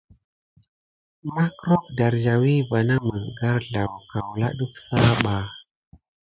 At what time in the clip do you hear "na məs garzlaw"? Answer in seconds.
2.87-3.91